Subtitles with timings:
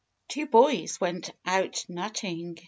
[0.29, 2.57] T WO boys went ont nutting.